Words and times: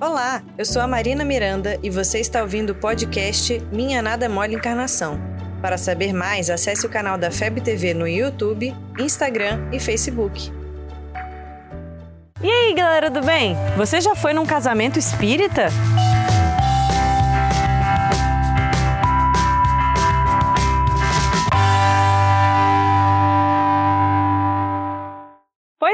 Olá, 0.00 0.42
eu 0.58 0.64
sou 0.64 0.82
a 0.82 0.88
Marina 0.88 1.24
Miranda 1.24 1.78
e 1.80 1.88
você 1.88 2.18
está 2.18 2.42
ouvindo 2.42 2.70
o 2.70 2.74
podcast 2.74 3.60
Minha 3.72 4.02
Nada 4.02 4.28
Mole 4.28 4.56
Encarnação. 4.56 5.20
Para 5.62 5.78
saber 5.78 6.12
mais, 6.12 6.50
acesse 6.50 6.84
o 6.84 6.90
canal 6.90 7.16
da 7.16 7.30
FEB 7.30 7.60
TV 7.60 7.94
no 7.94 8.06
YouTube, 8.06 8.74
Instagram 8.98 9.68
e 9.72 9.78
Facebook. 9.78 10.52
E 12.42 12.50
aí, 12.50 12.74
galera 12.74 13.08
do 13.08 13.22
bem? 13.22 13.56
Você 13.76 14.00
já 14.00 14.16
foi 14.16 14.34
num 14.34 14.44
casamento 14.44 14.98
espírita? 14.98 15.68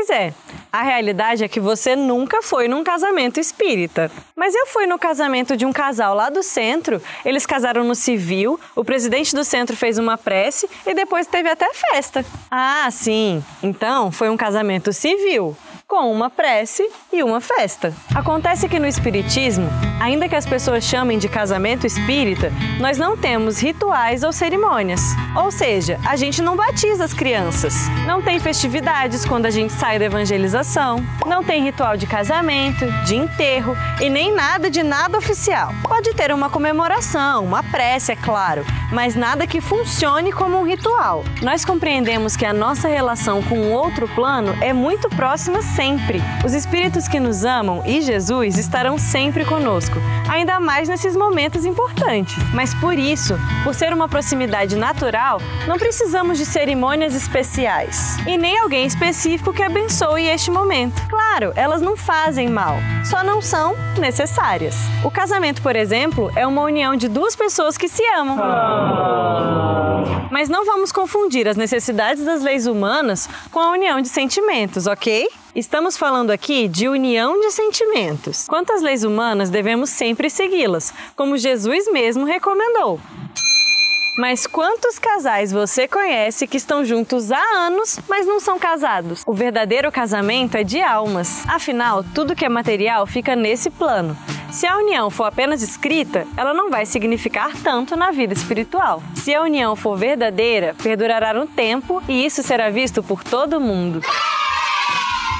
Pois 0.00 0.08
é, 0.08 0.32
a 0.72 0.82
realidade 0.82 1.44
é 1.44 1.48
que 1.48 1.60
você 1.60 1.94
nunca 1.94 2.40
foi 2.40 2.66
num 2.66 2.82
casamento 2.82 3.38
espírita. 3.38 4.10
Mas 4.34 4.54
eu 4.54 4.66
fui 4.66 4.86
no 4.86 4.98
casamento 4.98 5.58
de 5.58 5.66
um 5.66 5.74
casal 5.74 6.14
lá 6.14 6.30
do 6.30 6.42
centro, 6.42 7.02
eles 7.22 7.44
casaram 7.44 7.84
no 7.84 7.94
civil, 7.94 8.58
o 8.74 8.82
presidente 8.82 9.34
do 9.34 9.44
centro 9.44 9.76
fez 9.76 9.98
uma 9.98 10.16
prece 10.16 10.66
e 10.86 10.94
depois 10.94 11.26
teve 11.26 11.50
até 11.50 11.70
festa. 11.74 12.24
Ah, 12.50 12.88
sim, 12.90 13.44
então 13.62 14.10
foi 14.10 14.30
um 14.30 14.38
casamento 14.38 14.90
civil 14.90 15.54
com 15.90 16.08
uma 16.12 16.30
prece 16.30 16.88
e 17.12 17.20
uma 17.20 17.40
festa. 17.40 17.92
Acontece 18.14 18.68
que 18.68 18.78
no 18.78 18.86
Espiritismo, 18.86 19.68
ainda 20.00 20.28
que 20.28 20.36
as 20.36 20.46
pessoas 20.46 20.84
chamem 20.84 21.18
de 21.18 21.28
casamento 21.28 21.84
espírita, 21.84 22.52
nós 22.78 22.96
não 22.96 23.16
temos 23.16 23.58
rituais 23.58 24.22
ou 24.22 24.32
cerimônias. 24.32 25.00
Ou 25.34 25.50
seja, 25.50 25.98
a 26.06 26.14
gente 26.14 26.40
não 26.40 26.54
batiza 26.54 27.04
as 27.04 27.12
crianças. 27.12 27.74
Não 28.06 28.22
tem 28.22 28.38
festividades 28.38 29.24
quando 29.24 29.46
a 29.46 29.50
gente 29.50 29.72
sai 29.72 29.98
da 29.98 30.04
evangelização. 30.04 31.04
Não 31.26 31.42
tem 31.42 31.64
ritual 31.64 31.96
de 31.96 32.06
casamento, 32.06 32.86
de 33.04 33.16
enterro 33.16 33.76
e 34.00 34.08
nem 34.08 34.32
nada 34.32 34.70
de 34.70 34.84
nada 34.84 35.18
oficial. 35.18 35.72
Pode 35.82 36.14
ter 36.14 36.32
uma 36.32 36.48
comemoração, 36.48 37.44
uma 37.44 37.64
prece, 37.64 38.12
é 38.12 38.16
claro, 38.16 38.64
mas 38.92 39.16
nada 39.16 39.44
que 39.44 39.60
funcione 39.60 40.30
como 40.30 40.56
um 40.56 40.64
ritual. 40.64 41.24
Nós 41.42 41.64
compreendemos 41.64 42.36
que 42.36 42.46
a 42.46 42.52
nossa 42.52 42.86
relação 42.86 43.42
com 43.42 43.58
o 43.58 43.72
outro 43.72 44.06
plano 44.06 44.56
é 44.60 44.72
muito 44.72 45.08
próxima 45.08 45.60
sempre. 45.62 45.79
Os 46.44 46.52
espíritos 46.52 47.08
que 47.08 47.18
nos 47.18 47.42
amam 47.42 47.82
e 47.86 48.02
Jesus 48.02 48.58
estarão 48.58 48.98
sempre 48.98 49.46
conosco, 49.46 49.96
ainda 50.28 50.60
mais 50.60 50.90
nesses 50.90 51.16
momentos 51.16 51.64
importantes. 51.64 52.36
Mas 52.52 52.74
por 52.74 52.98
isso, 52.98 53.34
por 53.64 53.74
ser 53.74 53.90
uma 53.94 54.06
proximidade 54.06 54.76
natural, 54.76 55.40
não 55.66 55.78
precisamos 55.78 56.36
de 56.36 56.44
cerimônias 56.44 57.14
especiais 57.14 58.18
e 58.26 58.36
nem 58.36 58.58
alguém 58.58 58.84
específico 58.84 59.54
que 59.54 59.62
abençoe 59.62 60.28
este 60.28 60.50
momento. 60.50 61.00
Claro, 61.08 61.50
elas 61.56 61.80
não 61.80 61.96
fazem 61.96 62.50
mal, 62.50 62.76
só 63.02 63.24
não 63.24 63.40
são 63.40 63.74
necessárias. 63.98 64.76
O 65.02 65.10
casamento, 65.10 65.62
por 65.62 65.74
exemplo, 65.74 66.30
é 66.36 66.46
uma 66.46 66.60
união 66.60 66.94
de 66.94 67.08
duas 67.08 67.34
pessoas 67.34 67.78
que 67.78 67.88
se 67.88 68.04
amam. 68.18 68.36
Mas 70.30 70.50
não 70.50 70.66
vamos 70.66 70.92
confundir 70.92 71.48
as 71.48 71.56
necessidades 71.56 72.22
das 72.22 72.42
leis 72.42 72.66
humanas 72.66 73.30
com 73.50 73.60
a 73.60 73.70
união 73.70 74.02
de 74.02 74.08
sentimentos, 74.08 74.86
ok? 74.86 75.26
Estamos 75.54 75.96
falando 75.96 76.30
aqui 76.30 76.68
de 76.68 76.88
união 76.88 77.40
de 77.40 77.50
sentimentos. 77.50 78.46
Quanto 78.46 78.72
às 78.72 78.82
leis 78.82 79.02
humanas, 79.02 79.50
devemos 79.50 79.90
sempre 79.90 80.30
segui-las, 80.30 80.94
como 81.16 81.36
Jesus 81.36 81.90
mesmo 81.90 82.24
recomendou. 82.24 83.00
Mas 84.16 84.46
quantos 84.46 84.96
casais 84.96 85.50
você 85.50 85.88
conhece 85.88 86.46
que 86.46 86.56
estão 86.56 86.84
juntos 86.84 87.32
há 87.32 87.42
anos, 87.66 87.98
mas 88.08 88.26
não 88.26 88.38
são 88.38 88.60
casados? 88.60 89.24
O 89.26 89.32
verdadeiro 89.32 89.90
casamento 89.90 90.56
é 90.56 90.62
de 90.62 90.80
almas. 90.80 91.42
Afinal, 91.48 92.04
tudo 92.14 92.36
que 92.36 92.44
é 92.44 92.48
material 92.48 93.04
fica 93.06 93.34
nesse 93.34 93.70
plano. 93.70 94.16
Se 94.52 94.66
a 94.66 94.76
união 94.76 95.10
for 95.10 95.24
apenas 95.24 95.62
escrita, 95.62 96.26
ela 96.36 96.54
não 96.54 96.70
vai 96.70 96.86
significar 96.86 97.50
tanto 97.62 97.96
na 97.96 98.12
vida 98.12 98.34
espiritual. 98.34 99.02
Se 99.16 99.34
a 99.34 99.42
união 99.42 99.74
for 99.74 99.96
verdadeira, 99.96 100.76
perdurará 100.80 101.32
no 101.32 101.46
tempo 101.46 102.00
e 102.08 102.24
isso 102.24 102.42
será 102.42 102.70
visto 102.70 103.02
por 103.02 103.24
todo 103.24 103.60
mundo. 103.60 104.00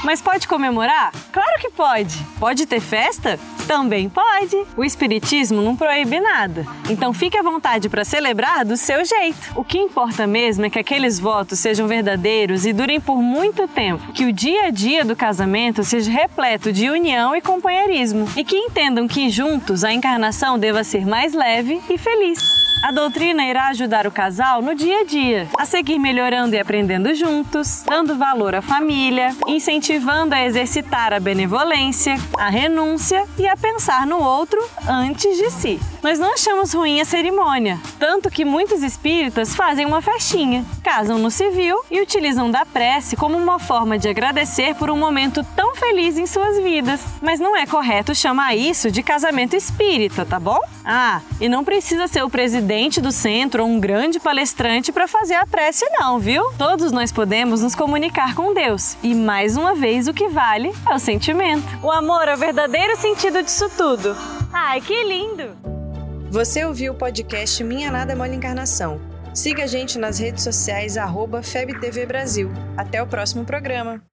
Mas 0.03 0.23
pode 0.23 0.49
comemorar? 0.49 1.13
Claro 1.31 1.61
que 1.61 1.71
pode. 1.71 2.17
Pode 2.39 2.65
ter 2.67 2.81
festa? 2.81 3.39
Também 3.67 4.09
pode. 4.09 4.57
O 4.77 4.83
Espiritismo 4.83 5.61
não 5.61 5.77
proíbe 5.77 6.19
nada. 6.19 6.67
Então 6.89 7.13
fique 7.13 7.37
à 7.37 7.43
vontade 7.43 7.89
para 7.89 8.05
celebrar 8.05 8.65
do 8.65 8.77
seu 8.77 9.05
jeito. 9.05 9.39
O 9.55 9.63
que 9.63 9.79
importa 9.79 10.27
mesmo 10.27 10.65
é 10.65 10.71
que 10.71 10.79
aqueles 10.79 11.19
votos 11.19 11.59
sejam 11.59 11.87
verdadeiros 11.87 12.65
e 12.65 12.73
durem 12.73 12.99
por 13.01 13.21
muito 13.23 13.69
tempo. 13.69 14.13
Que 14.13 14.25
o 14.25 14.33
dia 14.33 14.67
a 14.67 14.71
dia 14.71 15.05
do 15.05 15.15
casamento 15.15 15.85
seja 15.85 16.11
repleto 16.11 16.73
de 16.73 16.89
união 16.89 17.37
e 17.37 17.43
companheirismo. 17.43 18.27
E 18.35 18.43
que 18.43 18.57
entendam 18.57 19.07
que 19.07 19.29
juntos 19.29 19.85
a 19.85 19.93
encarnação 19.93 20.59
deva 20.59 20.83
ser 20.83 21.07
mais 21.07 21.35
leve 21.35 21.81
e 21.91 21.99
feliz. 21.99 22.70
A 22.83 22.93
doutrina 22.93 23.45
irá 23.45 23.69
ajudar 23.69 24.07
o 24.07 24.11
casal 24.11 24.63
no 24.63 24.75
dia 24.75 25.01
a 25.01 25.05
dia, 25.05 25.47
a 25.59 25.67
seguir 25.67 25.99
melhorando 25.99 26.55
e 26.55 26.59
aprendendo 26.59 27.15
juntos, 27.15 27.85
dando 27.87 28.17
valor 28.17 28.55
à 28.55 28.63
família, 28.63 29.37
incentivando 29.47 30.35
a 30.35 30.43
exercitar 30.43 31.13
a 31.13 31.21
benevolência, 31.21 32.17
a 32.39 32.49
renúncia 32.49 33.23
e 33.39 33.47
a 33.47 33.55
pensar 33.55 34.07
no 34.07 34.19
outro 34.19 34.59
antes 34.89 35.37
de 35.37 35.51
si. 35.51 35.81
Nós 36.03 36.19
não 36.19 36.33
achamos 36.33 36.73
ruim 36.73 37.01
a 37.01 37.05
cerimônia, 37.05 37.79
tanto 37.99 38.31
que 38.31 38.47
muitos 38.47 38.83
espíritas 38.83 39.55
fazem 39.55 39.85
uma 39.85 40.01
festinha, 40.01 40.65
casam 40.83 41.19
no 41.19 41.31
civil 41.31 41.77
e 41.91 42.01
utilizam 42.01 42.51
da 42.51 42.65
prece 42.65 43.15
como 43.15 43.37
uma 43.37 43.59
forma 43.59 43.99
de 43.99 44.09
agradecer 44.09 44.75
por 44.75 44.91
um 44.91 44.97
momento 44.97 45.45
tão 45.55 45.77
feliz 45.77 46.17
em 46.17 46.27
suas 46.27 46.59
vidas. 46.63 47.05
Mas 47.21 47.39
não 47.39 47.55
é 47.55 47.67
correto 47.67 48.15
chamar 48.15 48.57
isso 48.57 48.91
de 48.91 49.03
casamento 49.03 49.55
espírita, 49.55 50.25
tá 50.25 50.41
bom? 50.41 50.59
Ah, 50.83 51.21
e 51.39 51.49
não 51.49 51.63
precisa 51.63 52.09
ser 52.09 52.25
o 52.25 52.31
presidente 52.71 53.01
do 53.01 53.11
centro 53.11 53.65
ou 53.65 53.69
um 53.69 53.81
grande 53.81 54.21
palestrante 54.21 54.93
para 54.93 55.09
fazer 55.09 55.35
a 55.35 55.45
prece, 55.45 55.85
não, 55.91 56.21
viu? 56.21 56.53
Todos 56.57 56.93
nós 56.93 57.11
podemos 57.11 57.63
nos 57.63 57.75
comunicar 57.75 58.37
com 58.37 58.55
Deus. 58.55 58.97
E 59.03 59.13
mais 59.13 59.57
uma 59.57 59.75
vez, 59.75 60.07
o 60.07 60.15
que 60.15 60.29
vale 60.29 60.73
é 60.89 60.95
o 60.95 60.99
sentimento. 61.01 61.65
O 61.83 61.91
amor 61.91 62.29
é 62.29 62.35
o 62.35 62.39
verdadeiro 62.39 62.97
sentido 62.97 63.43
disso 63.43 63.69
tudo. 63.77 64.17
Ai, 64.53 64.81
que 64.81 65.03
lindo! 65.03 65.57
Você 66.31 66.65
ouviu 66.65 66.93
o 66.93 66.97
podcast 66.97 67.65
Minha 67.65 67.91
Nada 67.91 68.15
Mole 68.15 68.37
Encarnação. 68.37 69.01
Siga 69.35 69.65
a 69.65 69.67
gente 69.67 69.99
nas 69.99 70.21
redes 70.21 70.45
sociais, 70.45 70.97
arroba 70.97 71.43
FebTV 71.43 72.07
Brasil. 72.07 72.53
Até 72.77 73.03
o 73.03 73.07
próximo 73.07 73.45
programa. 73.45 74.01